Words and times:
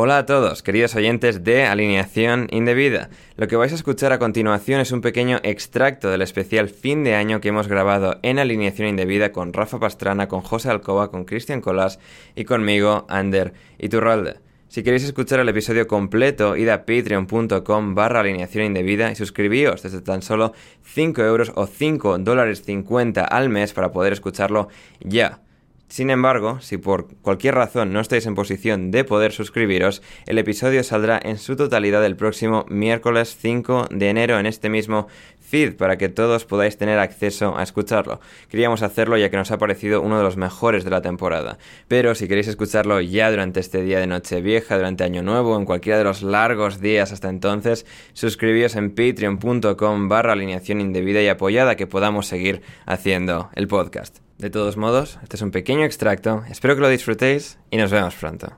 Hola 0.00 0.18
a 0.18 0.26
todos, 0.26 0.62
queridos 0.62 0.94
oyentes 0.94 1.42
de 1.42 1.64
Alineación 1.64 2.46
Indebida. 2.52 3.10
Lo 3.36 3.48
que 3.48 3.56
vais 3.56 3.72
a 3.72 3.74
escuchar 3.74 4.12
a 4.12 4.20
continuación 4.20 4.80
es 4.80 4.92
un 4.92 5.00
pequeño 5.00 5.40
extracto 5.42 6.08
del 6.08 6.22
especial 6.22 6.68
fin 6.68 7.02
de 7.02 7.16
año 7.16 7.40
que 7.40 7.48
hemos 7.48 7.66
grabado 7.66 8.20
en 8.22 8.38
Alineación 8.38 8.86
Indebida 8.86 9.32
con 9.32 9.52
Rafa 9.52 9.80
Pastrana, 9.80 10.28
con 10.28 10.42
José 10.42 10.70
Alcoba, 10.70 11.10
con 11.10 11.24
Cristian 11.24 11.60
Colás 11.60 11.98
y 12.36 12.44
conmigo, 12.44 13.06
Ander 13.08 13.54
Iturralde. 13.80 14.36
Si 14.68 14.84
queréis 14.84 15.02
escuchar 15.02 15.40
el 15.40 15.48
episodio 15.48 15.88
completo, 15.88 16.54
id 16.54 16.68
a 16.68 16.86
patreon.com 16.86 17.96
barra 17.96 18.20
alineación 18.20 18.66
indebida 18.66 19.10
y 19.10 19.16
suscribíos 19.16 19.82
desde 19.82 20.00
tan 20.00 20.22
solo 20.22 20.52
5 20.84 21.22
euros 21.22 21.50
o 21.56 21.66
5 21.66 22.18
dólares 22.18 22.62
50 22.62 23.24
al 23.24 23.48
mes 23.48 23.72
para 23.72 23.90
poder 23.90 24.12
escucharlo 24.12 24.68
ya. 25.00 25.40
Sin 25.88 26.10
embargo, 26.10 26.60
si 26.60 26.76
por 26.76 27.08
cualquier 27.22 27.54
razón 27.54 27.94
no 27.94 28.00
estáis 28.00 28.26
en 28.26 28.34
posición 28.34 28.90
de 28.90 29.04
poder 29.04 29.32
suscribiros, 29.32 30.02
el 30.26 30.36
episodio 30.36 30.84
saldrá 30.84 31.18
en 31.22 31.38
su 31.38 31.56
totalidad 31.56 32.04
el 32.04 32.14
próximo 32.14 32.66
miércoles 32.68 33.38
5 33.40 33.88
de 33.90 34.10
enero 34.10 34.38
en 34.38 34.44
este 34.44 34.68
mismo 34.68 35.08
feed 35.40 35.76
para 35.76 35.96
que 35.96 36.10
todos 36.10 36.44
podáis 36.44 36.76
tener 36.76 36.98
acceso 36.98 37.56
a 37.56 37.62
escucharlo. 37.62 38.20
Queríamos 38.50 38.82
hacerlo 38.82 39.16
ya 39.16 39.30
que 39.30 39.38
nos 39.38 39.50
ha 39.50 39.56
parecido 39.56 40.02
uno 40.02 40.18
de 40.18 40.24
los 40.24 40.36
mejores 40.36 40.84
de 40.84 40.90
la 40.90 41.00
temporada. 41.00 41.56
Pero 41.88 42.14
si 42.14 42.28
queréis 42.28 42.48
escucharlo 42.48 43.00
ya 43.00 43.30
durante 43.30 43.60
este 43.60 43.80
día 43.80 43.98
de 43.98 44.06
Nochevieja, 44.06 44.76
durante 44.76 45.04
Año 45.04 45.22
Nuevo, 45.22 45.56
en 45.56 45.64
cualquiera 45.64 45.96
de 45.96 46.04
los 46.04 46.22
largos 46.22 46.82
días 46.82 47.12
hasta 47.12 47.30
entonces, 47.30 47.86
suscribíos 48.12 48.76
en 48.76 48.90
patreon.com 48.90 50.08
barra 50.08 50.34
alineación 50.34 50.82
indebida 50.82 51.22
y 51.22 51.28
apoyada 51.28 51.76
que 51.76 51.86
podamos 51.86 52.26
seguir 52.26 52.60
haciendo 52.84 53.48
el 53.54 53.68
podcast. 53.68 54.27
De 54.38 54.50
todos 54.50 54.76
modos, 54.76 55.18
este 55.20 55.34
es 55.34 55.42
un 55.42 55.50
pequeño 55.50 55.84
extracto, 55.84 56.44
espero 56.48 56.76
que 56.76 56.80
lo 56.80 56.88
disfrutéis 56.88 57.58
y 57.72 57.76
nos 57.76 57.90
vemos 57.90 58.14
pronto. 58.14 58.56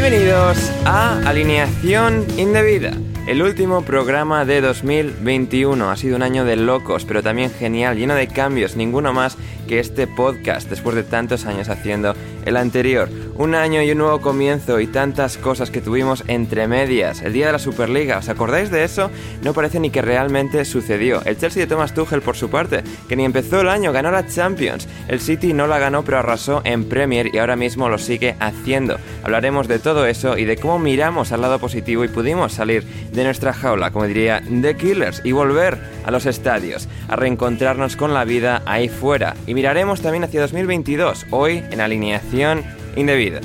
Bienvenidos 0.00 0.70
a 0.84 1.18
Alineación 1.28 2.24
Indebida, 2.38 2.92
el 3.26 3.42
último 3.42 3.82
programa 3.82 4.44
de 4.44 4.60
2021. 4.60 5.90
Ha 5.90 5.96
sido 5.96 6.14
un 6.14 6.22
año 6.22 6.44
de 6.44 6.54
locos, 6.54 7.04
pero 7.04 7.20
también 7.20 7.50
genial, 7.50 7.96
lleno 7.96 8.14
de 8.14 8.28
cambios, 8.28 8.76
ninguno 8.76 9.12
más 9.12 9.36
que 9.66 9.80
este 9.80 10.06
podcast 10.06 10.70
después 10.70 10.94
de 10.94 11.02
tantos 11.02 11.46
años 11.46 11.68
haciendo 11.68 12.14
el 12.44 12.56
anterior. 12.56 13.08
Un 13.38 13.54
año 13.54 13.80
y 13.84 13.92
un 13.92 13.98
nuevo 13.98 14.20
comienzo 14.20 14.80
y 14.80 14.88
tantas 14.88 15.38
cosas 15.38 15.70
que 15.70 15.80
tuvimos 15.80 16.24
entre 16.26 16.66
medias. 16.66 17.22
El 17.22 17.32
día 17.32 17.46
de 17.46 17.52
la 17.52 17.60
Superliga, 17.60 18.18
¿os 18.18 18.28
acordáis 18.28 18.68
de 18.72 18.82
eso? 18.82 19.12
No 19.44 19.54
parece 19.54 19.78
ni 19.78 19.90
que 19.90 20.02
realmente 20.02 20.64
sucedió. 20.64 21.22
El 21.24 21.38
Chelsea 21.38 21.62
de 21.62 21.68
Thomas 21.68 21.94
Tuchel 21.94 22.20
por 22.20 22.36
su 22.36 22.50
parte, 22.50 22.82
que 23.08 23.14
ni 23.14 23.24
empezó 23.24 23.60
el 23.60 23.68
año, 23.68 23.92
ganó 23.92 24.10
la 24.10 24.26
Champions. 24.26 24.88
El 25.06 25.20
City 25.20 25.52
no 25.52 25.68
la 25.68 25.78
ganó 25.78 26.02
pero 26.02 26.18
arrasó 26.18 26.62
en 26.64 26.88
Premier 26.88 27.30
y 27.32 27.38
ahora 27.38 27.54
mismo 27.54 27.88
lo 27.88 27.98
sigue 27.98 28.34
haciendo. 28.40 28.96
Hablaremos 29.22 29.68
de 29.68 29.78
todo 29.78 30.04
eso 30.06 30.36
y 30.36 30.44
de 30.44 30.56
cómo 30.56 30.80
miramos 30.80 31.30
al 31.30 31.42
lado 31.42 31.60
positivo 31.60 32.02
y 32.04 32.08
pudimos 32.08 32.54
salir 32.54 32.82
de 33.12 33.22
nuestra 33.22 33.52
jaula, 33.52 33.92
como 33.92 34.06
diría 34.06 34.42
The 34.62 34.76
Killers, 34.76 35.22
y 35.22 35.30
volver 35.30 35.78
a 36.04 36.10
los 36.10 36.26
estadios, 36.26 36.88
a 37.06 37.14
reencontrarnos 37.14 37.94
con 37.94 38.14
la 38.14 38.24
vida 38.24 38.62
ahí 38.66 38.88
fuera. 38.88 39.36
Y 39.46 39.54
miraremos 39.54 40.00
también 40.02 40.24
hacia 40.24 40.40
2022, 40.40 41.26
hoy 41.30 41.62
en 41.70 41.80
alineación 41.80 42.77
indebida. 42.98 43.40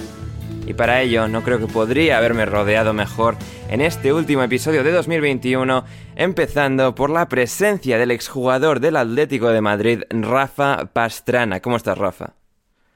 Y 0.65 0.73
para 0.73 1.01
ello 1.01 1.27
no 1.27 1.43
creo 1.43 1.59
que 1.59 1.67
podría 1.67 2.17
haberme 2.17 2.45
rodeado 2.45 2.93
mejor 2.93 3.35
en 3.69 3.81
este 3.81 4.13
último 4.13 4.43
episodio 4.43 4.83
de 4.83 4.91
2021, 4.91 5.83
empezando 6.15 6.95
por 6.95 7.09
la 7.09 7.27
presencia 7.27 7.97
del 7.97 8.11
exjugador 8.11 8.79
del 8.79 8.95
Atlético 8.95 9.49
de 9.49 9.61
Madrid, 9.61 10.03
Rafa 10.09 10.89
Pastrana. 10.93 11.59
¿Cómo 11.59 11.75
estás, 11.75 11.97
Rafa? 11.97 12.33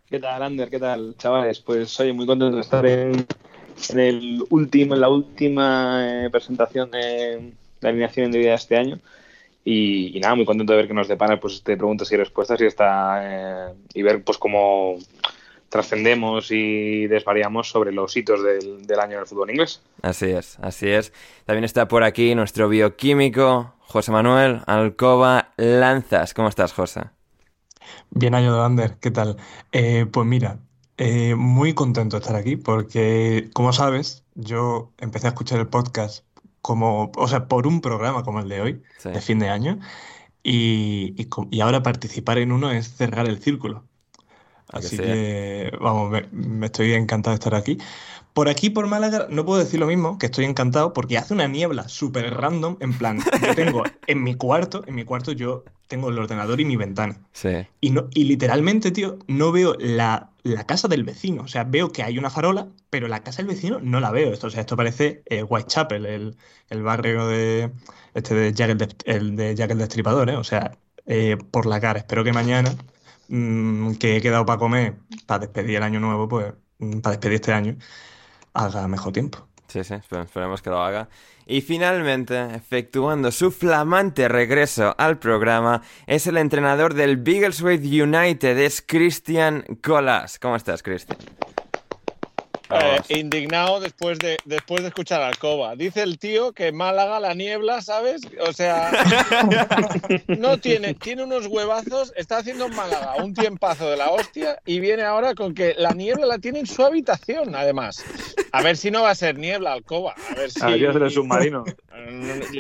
¿Qué 0.10 0.20
tal, 0.20 0.42
Ander? 0.42 0.70
¿Qué 0.70 0.80
tal, 0.80 1.16
chavales? 1.18 1.60
Pues 1.60 1.90
soy 1.90 2.14
muy 2.14 2.26
contento 2.26 2.56
de 2.56 2.62
estar 2.62 2.86
en, 2.86 3.26
en 3.90 4.00
el 4.00 4.44
último, 4.50 4.96
en 4.96 5.02
la 5.02 5.10
última 5.10 6.26
eh, 6.26 6.30
presentación 6.30 6.90
de 6.92 7.52
la 7.82 7.90
alineación 7.90 8.28
indebida 8.28 8.52
de 8.52 8.56
este 8.56 8.78
año. 8.78 9.00
Y, 9.66 10.18
nada, 10.22 10.36
muy 10.36 10.46
contento 10.46 10.72
de 10.72 10.78
ver 10.78 10.88
que 10.88 10.94
nos 10.94 11.10
depara 11.10 11.38
pues 11.42 11.56
este 11.56 11.76
preguntas 11.76 12.10
y 12.14 12.16
respuestas 12.16 12.62
y 12.62 12.66
está 12.66 13.20
eh, 13.22 13.74
y 13.94 14.02
ver 14.02 14.24
pues 14.24 14.38
cómo 14.38 14.96
trascendemos 15.70 16.52
y 16.52 17.08
desvariamos 17.08 17.70
sobre 17.70 17.92
los 17.92 18.16
hitos 18.16 18.44
del, 18.44 18.86
del 18.86 19.00
año 19.00 19.18
del 19.18 19.28
fútbol 19.28 19.50
inglés. 19.52 19.82
Así 20.02 20.26
es, 20.28 20.58
así 20.62 20.90
es. 20.90 21.12
También 21.46 21.64
está 21.64 21.88
por 21.88 22.04
aquí 22.04 22.36
nuestro 22.36 22.70
bioquímico, 22.70 23.74
José 23.80 24.12
Manuel 24.12 24.62
Alcoba 24.66 25.54
Lanzas. 25.58 26.34
¿Cómo 26.34 26.50
estás, 26.50 26.74
José? 26.74 27.02
Bien 28.10 28.34
hallado, 28.34 28.64
Ander, 28.64 28.98
¿qué 29.00 29.12
tal? 29.12 29.38
Eh, 29.72 30.06
pues 30.12 30.26
mira, 30.28 30.60
eh, 30.98 31.36
muy 31.36 31.74
contento 31.74 32.18
de 32.18 32.22
estar 32.22 32.36
aquí 32.36 32.56
porque, 32.58 33.50
como 33.54 33.72
sabes, 33.74 34.24
yo 34.36 34.92
empecé 34.98 35.28
a 35.28 35.30
escuchar 35.30 35.60
el 35.60 35.68
podcast 35.68 36.26
como, 36.62 37.12
o 37.16 37.28
sea, 37.28 37.48
por 37.48 37.66
un 37.68 37.80
programa 37.82 38.24
como 38.24 38.40
el 38.42 38.50
de 38.50 38.62
hoy, 38.62 38.82
Sí. 38.98 39.10
de 39.10 39.22
fin 39.22 39.40
de 39.40 39.50
año, 39.50 39.80
y, 40.44 41.16
y 41.52 41.62
ahora 41.62 41.82
participar 41.84 42.38
en 42.40 42.52
uno 42.52 42.72
es 42.72 42.94
cerrar 42.96 43.28
el 43.28 43.40
círculo. 43.40 43.86
Así 44.70 44.98
que, 44.98 45.72
vamos, 45.80 46.22
me, 46.32 46.66
estoy 46.66 46.94
encantado 46.94 47.32
de 47.32 47.36
estar 47.36 47.56
aquí. 47.56 47.78
Por 48.34 48.50
aquí, 48.50 48.70
por 48.70 48.86
Málaga, 48.86 49.28
no 49.30 49.46
puedo 49.46 49.60
decir 49.60 49.80
lo 49.80 49.88
mismo, 49.88 50.20
que 50.20 50.28
estoy 50.28 50.46
encantado, 50.46 50.94
porque 50.94 51.18
hace 51.18 51.34
una 51.34 51.48
niebla 51.48 51.88
súper 51.90 52.36
random, 52.36 52.78
en 52.82 52.96
plan, 52.98 53.20
yo 53.42 53.56
tengo 53.56 53.84
en 54.08 54.24
mi 54.24 54.36
cuarto, 54.36 54.84
en 54.86 54.96
mi 54.96 55.06
cuarto 55.06 55.32
yo 55.32 55.64
tengo 55.88 56.10
el 56.10 56.20
ordenador 56.20 56.60
y 56.62 56.66
mi 56.66 56.76
ventana. 56.76 57.18
Sí. 57.32 57.50
Y, 57.82 57.92
no, 57.92 58.10
y 58.14 58.26
literalmente, 58.26 58.92
tío, 58.92 59.18
no 59.28 59.52
veo 59.52 59.76
la, 59.80 60.30
casa 60.68 60.88
del 60.88 61.04
vecino. 61.04 61.44
O 61.44 61.48
sea, 61.48 61.64
veo 61.64 61.92
que 61.92 62.04
hay 62.04 62.18
una 62.18 62.30
farola, 62.30 62.68
pero 62.90 63.08
la 63.08 63.24
casa 63.24 63.38
del 63.38 63.48
vecino 63.48 63.80
no 63.82 64.00
la 64.00 64.12
veo. 64.12 64.34
Esto, 64.34 64.48
o 64.48 64.50
sea, 64.50 64.62
esto 64.62 64.78
parece 64.78 65.24
eh, 65.26 65.44
Whitechapel, 65.44 66.06
el, 66.06 66.36
el, 66.70 66.84
barrio 66.84 67.28
de, 67.28 67.72
este 68.14 68.36
de 68.36 68.54
Jack 68.54 69.02
el, 69.06 69.36
de, 69.36 69.56
Jack 69.56 69.72
el 69.72 69.78
Destripador, 69.80 70.30
¿eh? 70.30 70.36
O 70.36 70.44
sea, 70.44 70.78
eh, 71.06 71.38
por 71.52 71.66
la 71.66 71.80
cara. 71.80 72.00
Espero 72.00 72.24
que 72.24 72.34
mañana 72.34 72.76
Mm, 73.30 73.96
que 73.96 74.18
he 74.18 74.22
quedado 74.22 74.46
para 74.46 74.58
comer, 74.58 74.96
para 75.26 75.40
despedir 75.40 75.78
el 75.78 75.84
año 75.84 76.00
nuevo, 76.00 76.28
pues 76.28 76.54
mm, 76.80 77.00
para 77.00 77.12
despedir 77.12 77.36
este 77.36 77.54
año, 77.54 77.78
haga 78.54 78.88
mejor 78.88 79.14
tiempo. 79.14 79.48
Sí, 79.68 79.84
sí, 79.84 79.96
esperemos 79.96 80.62
que 80.62 80.70
lo 80.70 80.82
haga. 80.82 81.10
Y 81.46 81.62
finalmente, 81.62 82.56
efectuando 82.56 83.32
su 83.32 83.52
flamante 83.52 84.28
regreso 84.28 84.96
al 84.98 85.18
programa, 85.20 85.82
es 86.06 86.28
el 86.28 86.38
entrenador 86.38 86.94
del 86.94 87.18
Biggleswade 87.18 88.04
United, 88.04 88.58
es 88.58 88.82
Christian 88.82 89.64
Colas. 89.82 90.40
¿Cómo 90.40 90.56
estás, 90.56 90.84
Christian? 90.84 91.18
Eh, 92.70 93.20
indignado 93.20 93.80
después 93.80 94.20
de, 94.20 94.38
después 94.46 94.82
de 94.82 94.90
escuchar 94.90 95.22
Alcoba. 95.22 95.76
Dice 95.76 96.02
el 96.04 96.20
tío 96.20 96.52
que 96.52 96.72
Málaga, 96.72 97.20
la 97.20 97.34
niebla, 97.34 97.82
¿sabes? 97.82 98.22
O 98.42 98.52
sea, 98.52 98.92
no 100.28 100.58
tiene, 100.58 100.94
tiene 100.94 101.24
unos 101.24 101.48
huevazos, 101.48 102.14
está 102.16 102.38
haciendo 102.38 102.66
en 102.66 102.76
Málaga 102.76 103.16
un 103.24 103.34
tiempazo 103.34 103.90
de 103.90 103.98
la 103.98 104.10
hostia 104.10 104.60
y 104.66 104.80
viene 104.80 105.04
ahora 105.04 105.34
con 105.34 105.54
que 105.54 105.76
la 105.78 105.92
niebla 105.92 106.26
la 106.26 106.40
tiene 106.40 106.60
en 106.60 106.68
su 106.68 106.84
habitación, 106.84 107.56
además. 107.56 108.04
A 108.52 108.62
ver 108.62 108.76
si 108.76 108.92
no 108.92 109.04
va 109.04 109.12
a 109.12 109.16
ser 109.16 109.38
niebla, 109.38 109.74
Alcoba. 109.74 110.16
A 110.30 110.36
ver 110.36 110.52
si. 110.52 110.60
el 110.62 111.12
submarino. 111.12 111.64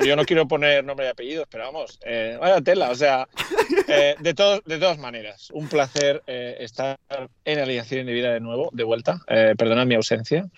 Yo 0.05 0.15
no 0.15 0.25
quiero 0.25 0.47
poner 0.47 0.83
nombre 0.83 1.05
y 1.05 1.09
apellidos, 1.09 1.47
pero 1.49 1.65
vamos, 1.65 1.99
eh, 2.05 2.37
vaya 2.39 2.61
tela. 2.61 2.91
O 2.91 2.95
sea, 2.95 3.27
eh, 3.87 4.15
de, 4.19 4.33
todos, 4.33 4.61
de 4.65 4.77
todas 4.77 4.97
maneras, 4.97 5.49
un 5.53 5.67
placer 5.67 6.23
estar 6.27 6.97
en 7.45 7.59
Alineación 7.59 8.01
Indebida 8.01 8.33
de 8.33 8.39
nuevo, 8.39 8.69
de 8.73 8.83
vuelta. 8.83 9.19
perdonad 9.57 9.85
mi 9.85 9.95
ausencia. 9.95 10.49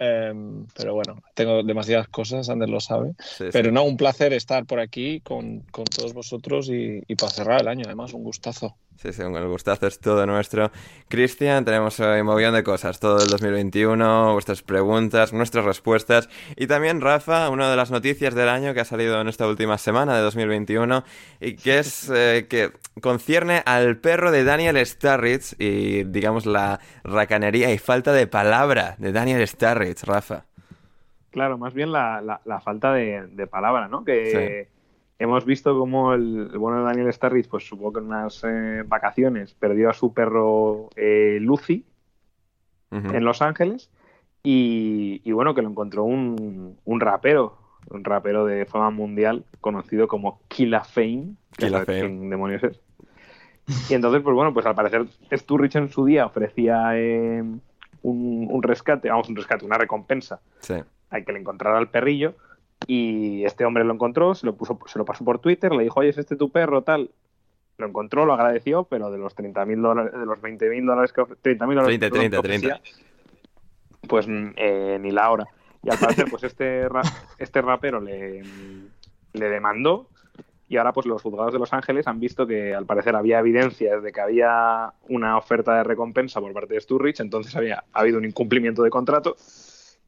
Em, 0.00 0.66
pero 0.76 0.94
bueno, 0.94 1.20
tengo 1.34 1.62
demasiadas 1.64 2.06
cosas, 2.08 2.48
Ander 2.48 2.68
lo 2.68 2.78
sabe. 2.78 3.14
pero 3.52 3.72
no, 3.72 3.82
un 3.82 3.96
placer 3.96 4.32
estar 4.32 4.64
por 4.64 4.78
aquí 4.78 5.20
con, 5.20 5.60
con 5.72 5.84
todos 5.84 6.14
vosotros 6.14 6.68
y, 6.68 7.02
y, 7.06 7.14
para 7.16 7.32
cerrar 7.32 7.60
el 7.60 7.68
año, 7.68 7.82
además, 7.86 8.12
un 8.12 8.22
gustazo. 8.22 8.76
Sí, 9.00 9.12
sí, 9.12 9.22
el 9.22 9.48
gustazo 9.48 9.86
es 9.86 10.00
todo 10.00 10.26
nuestro. 10.26 10.72
Cristian, 11.06 11.64
tenemos 11.64 12.00
hoy 12.00 12.20
un 12.20 12.26
montón 12.26 12.54
de 12.54 12.64
cosas, 12.64 12.98
todo 12.98 13.22
el 13.22 13.28
2021, 13.28 14.32
vuestras 14.32 14.62
preguntas, 14.62 15.32
nuestras 15.32 15.64
respuestas. 15.64 16.28
Y 16.56 16.66
también, 16.66 17.00
Rafa, 17.00 17.48
una 17.48 17.70
de 17.70 17.76
las 17.76 17.92
noticias 17.92 18.34
del 18.38 18.48
año 18.48 18.72
que 18.72 18.80
ha 18.80 18.84
salido 18.84 19.20
en 19.20 19.28
esta 19.28 19.46
última 19.46 19.76
semana 19.76 20.16
de 20.16 20.22
2021 20.22 21.04
y 21.40 21.56
que 21.56 21.80
es 21.80 22.10
eh, 22.10 22.46
que 22.48 22.70
concierne 23.02 23.62
al 23.66 23.98
perro 23.98 24.30
de 24.30 24.44
Daniel 24.44 24.78
Starritz 24.86 25.54
y, 25.58 26.04
digamos, 26.04 26.46
la 26.46 26.80
racanería 27.04 27.72
y 27.72 27.78
falta 27.78 28.12
de 28.12 28.26
palabra 28.26 28.94
de 28.98 29.12
Daniel 29.12 29.46
Starritz, 29.46 30.04
Rafa. 30.04 30.44
Claro, 31.30 31.58
más 31.58 31.74
bien 31.74 31.92
la, 31.92 32.40
la, 32.44 32.60
falta 32.60 32.94
de, 32.94 33.46
palabra, 33.50 33.88
¿no? 33.88 34.04
Que 34.04 34.68
hemos 35.18 35.44
visto 35.44 35.78
como 35.78 36.14
el, 36.14 36.48
bueno 36.56 36.78
de 36.78 36.84
Daniel 36.84 37.12
Starritz, 37.12 37.48
pues 37.48 37.66
supongo 37.66 37.92
que 37.94 37.98
en 38.00 38.06
unas 38.06 38.42
eh, 38.44 38.82
vacaciones 38.86 39.52
perdió 39.54 39.90
a 39.90 39.94
su 39.94 40.14
perro 40.14 40.88
eh, 40.96 41.38
Lucy 41.40 41.84
en 42.90 43.22
Los 43.22 43.42
Ángeles 43.42 43.90
y, 44.42 45.30
bueno, 45.32 45.54
que 45.54 45.62
lo 45.62 45.68
encontró 45.68 46.04
un, 46.04 46.78
un, 46.84 47.00
rapero, 47.00 47.58
un 47.90 48.04
rapero 48.04 48.46
de 48.46 48.66
fama 48.66 48.90
mundial 48.90 49.44
conocido 49.60 50.08
como 50.08 50.40
Killa 50.48 50.84
Fame, 50.84 51.34
que 51.56 51.70
demonios 51.70 52.62
es. 52.64 52.80
Y 53.90 53.94
entonces, 53.94 54.22
pues 54.22 54.34
bueno, 54.34 54.54
pues 54.54 54.64
al 54.66 54.74
parecer 54.74 55.06
Sturridge 55.32 55.76
en 55.76 55.90
su 55.90 56.04
día 56.04 56.26
ofrecía 56.26 56.92
eh, 56.94 57.42
un, 58.02 58.48
un, 58.50 58.62
rescate, 58.62 59.10
vamos, 59.10 59.28
un 59.28 59.36
rescate, 59.36 59.64
una 59.64 59.76
recompensa 59.76 60.40
sí. 60.60 60.74
al 61.10 61.24
que 61.24 61.32
le 61.32 61.40
encontrara 61.40 61.76
al 61.76 61.90
perrillo 61.90 62.34
y 62.86 63.44
este 63.44 63.64
hombre 63.64 63.84
lo 63.84 63.92
encontró, 63.92 64.34
se 64.34 64.46
lo, 64.46 64.54
puso, 64.54 64.78
se 64.86 64.98
lo 64.98 65.04
pasó 65.04 65.24
por 65.24 65.40
Twitter, 65.40 65.72
le 65.72 65.82
dijo, 65.82 66.00
oye, 66.00 66.10
es 66.10 66.18
este 66.18 66.36
tu 66.36 66.50
perro, 66.50 66.82
tal. 66.82 67.10
Lo 67.76 67.86
encontró, 67.86 68.24
lo 68.24 68.32
agradeció, 68.32 68.84
pero 68.84 69.10
de 69.10 69.18
los 69.18 69.36
30.000 69.36 69.80
dólares, 69.80 70.12
de 70.12 70.26
los 70.26 70.38
20.000 70.40 70.86
dólares 70.86 71.12
que 71.12 71.22
30.000 71.22 71.58
dólares 71.58 71.98
30, 71.98 72.10
30, 72.10 72.42
30. 72.42 72.80
pues 74.08 74.26
eh, 74.28 74.98
ni 75.00 75.10
la 75.10 75.30
hora. 75.30 75.46
Y 75.82 75.90
al 75.90 75.98
parecer, 75.98 76.26
pues 76.30 76.44
este, 76.44 76.88
este 77.38 77.62
rapero 77.62 78.00
le, 78.00 78.42
le 79.32 79.48
demandó 79.48 80.08
y 80.68 80.76
ahora 80.76 80.92
pues 80.92 81.06
los 81.06 81.22
juzgados 81.22 81.52
de 81.52 81.58
Los 81.58 81.72
Ángeles 81.72 82.06
han 82.06 82.20
visto 82.20 82.46
que 82.46 82.74
al 82.74 82.84
parecer 82.84 83.16
había 83.16 83.38
evidencias 83.38 84.02
de 84.02 84.12
que 84.12 84.20
había 84.20 84.92
una 85.08 85.38
oferta 85.38 85.76
de 85.76 85.84
recompensa 85.84 86.40
por 86.40 86.52
parte 86.52 86.74
de 86.74 86.80
Sturridge, 86.80 87.20
entonces 87.20 87.56
había 87.56 87.84
ha 87.92 88.00
habido 88.00 88.18
un 88.18 88.26
incumplimiento 88.26 88.82
de 88.82 88.90
contrato 88.90 89.36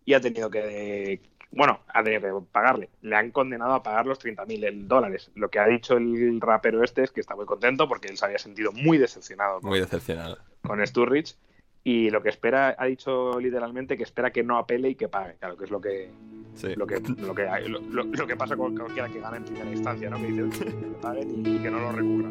y 0.05 0.12
ha 0.12 0.20
tenido 0.20 0.50
que, 0.50 1.20
bueno, 1.52 1.81
ha 1.88 2.02
tenido 2.02 2.20
que 2.20 2.46
pagarle. 2.52 2.90
Le 3.00 3.17
han 3.17 3.31
condenado 3.31 3.72
a 3.72 3.82
pagar 3.82 4.06
los 4.06 4.19
30.000 4.20 4.87
dólares. 4.87 5.31
Lo 5.34 5.50
que 5.50 5.58
ha 5.58 5.67
dicho 5.67 5.96
el 5.96 6.40
rapero 6.40 6.82
este 6.84 7.02
es 7.02 7.11
que 7.11 7.20
está 7.20 7.34
muy 7.34 7.46
contento 7.46 7.88
porque 7.88 8.08
él 8.08 8.19
se 8.19 8.25
había 8.25 8.38
sentido 8.38 8.72
muy 8.72 8.99
decepcionado. 8.99 9.61
Muy 9.62 9.81
decepcionado. 9.81 10.38
Con 10.62 10.84
Sturridge. 10.87 11.37
Y 11.82 12.11
lo 12.11 12.23
que 12.23 12.29
espera, 12.29 12.75
ha 12.79 12.87
dicho 12.87 13.41
literalmente 13.41 13.97
que 13.97 14.03
espera 14.03 14.31
que 14.31 14.43
no 14.43 14.59
apele 14.59 14.91
y 14.91 14.94
que 14.94 15.09
pague. 15.09 15.35
Claro, 15.35 15.56
que 15.56 15.65
es 15.65 15.71
lo 15.71 15.81
que, 15.81 16.11
lo, 16.77 16.87
que, 16.87 17.00
lo, 17.00 17.35
que, 17.35 17.47
lo, 17.91 18.27
que 18.27 18.37
pasa 18.37 18.56
con 18.56 18.77
cualquiera 18.77 19.09
que 19.09 19.21
gane 19.21 19.38
en 19.38 19.44
primera 19.44 19.71
instancia, 19.71 20.11
¿no? 20.11 20.19
Que 20.19 20.27
dice 20.27 20.67
que 20.67 20.75
paguen 21.00 21.47
y, 21.47 21.59
que 21.59 21.71
no 21.71 21.81
lo 21.81 21.93
recurran. 21.93 22.31